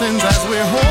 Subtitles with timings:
[0.00, 0.87] mountains as we're home.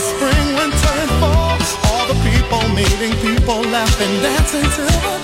[0.00, 1.58] summer, spring, winter, and fall.
[1.90, 5.15] All the people meeting, people laughing, dancing till the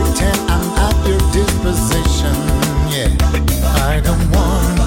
[0.00, 2.36] pretend I'm at your disposition.
[2.94, 3.10] Yeah,
[3.92, 4.78] I don't want,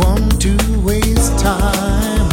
[0.00, 2.28] want to waste time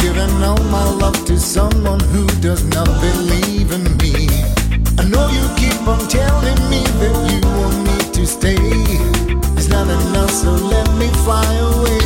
[0.00, 4.14] giving all my love to someone who does not believe in me.
[4.98, 8.66] I know you keep on telling me that you want me to stay.
[9.56, 12.05] It's not enough, so let me fly away.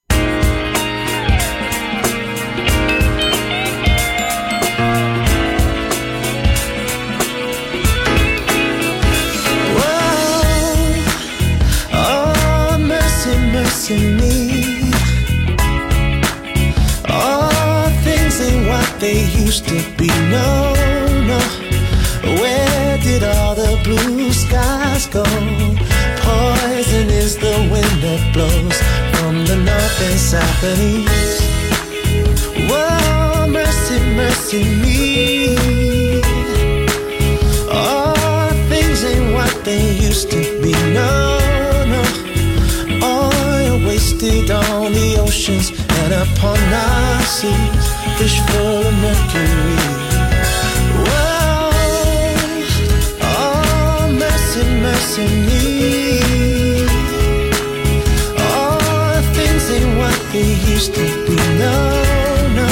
[30.61, 31.41] South.
[32.69, 36.21] Whoa, mercy, mercy me.
[37.71, 40.71] All things ain't what they used to be.
[40.93, 41.13] No,
[41.93, 42.01] no.
[43.03, 47.85] Oil wasted on the oceans and upon our seas.
[48.17, 49.77] Fish full of mercury.
[51.07, 51.71] Whoa,
[53.21, 55.70] oh, mercy, mercy me.
[60.81, 61.35] Used to be.
[61.59, 61.77] No,
[62.57, 62.67] no.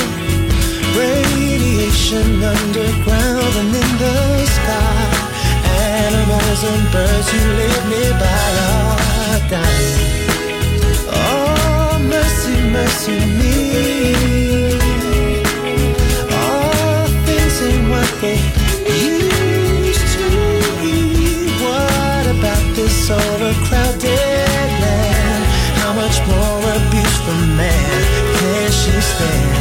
[0.98, 5.10] Radiation underground and in the sky.
[6.06, 7.30] Animals and birds.
[11.12, 13.58] Oh, mercy, mercy me.
[17.26, 18.40] Things ain't what they
[18.90, 20.30] used to
[20.82, 20.98] be.
[21.64, 25.44] What about this overcrowded land?
[25.82, 27.79] How much more abuse from man
[28.80, 29.59] she stand?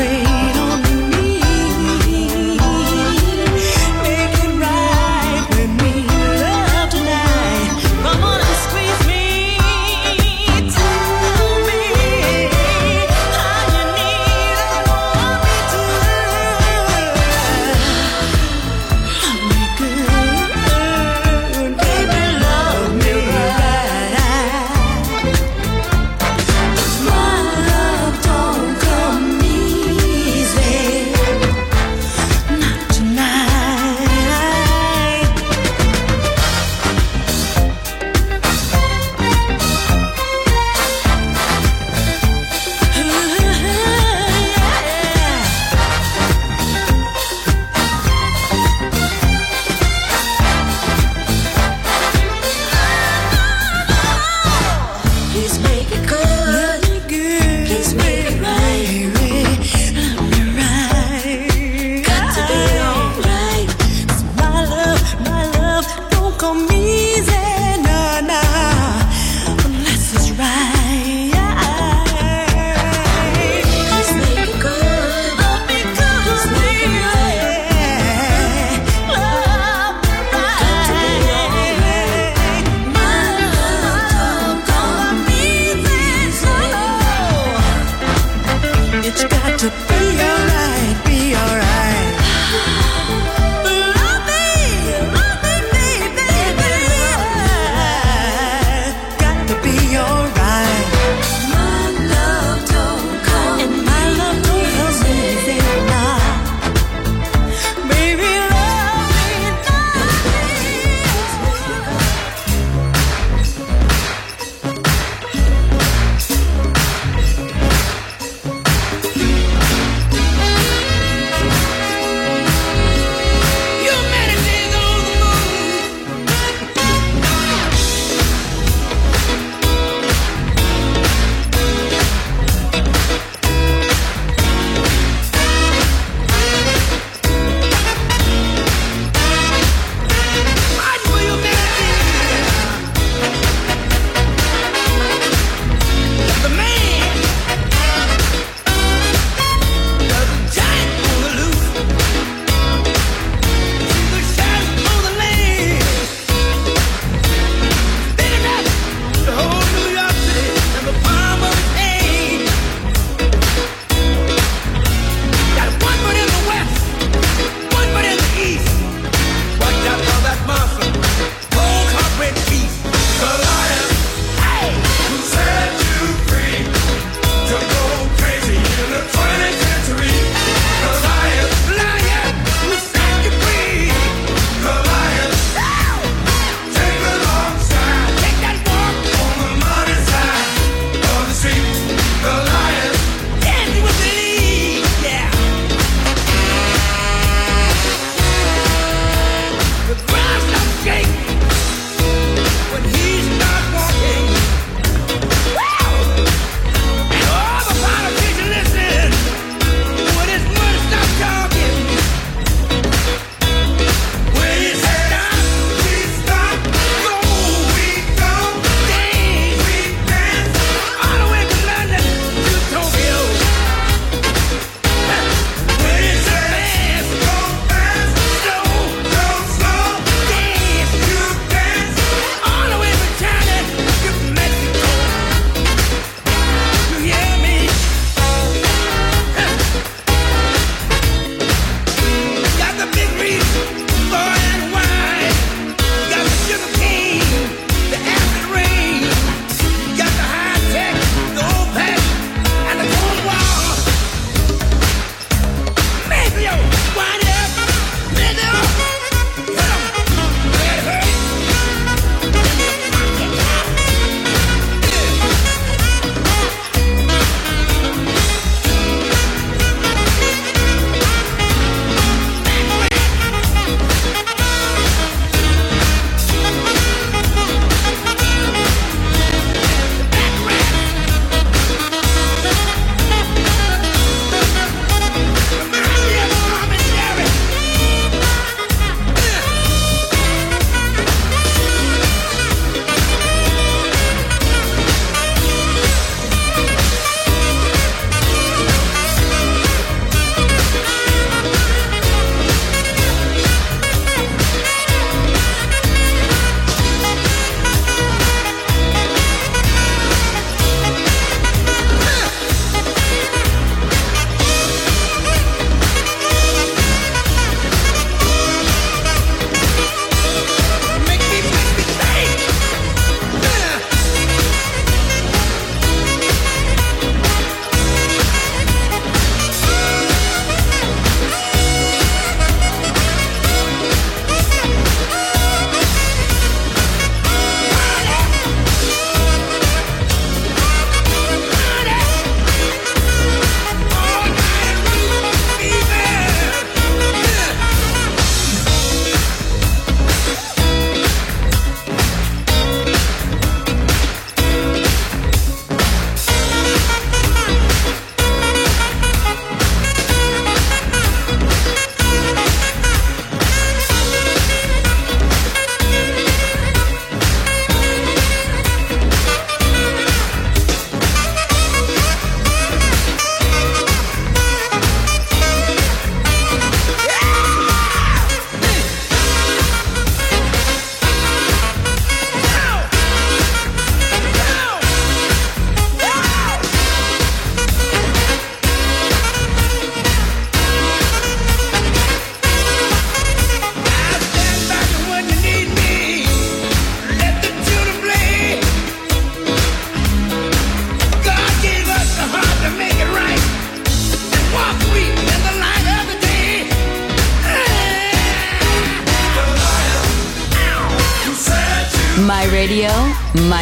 [0.00, 0.59] afraid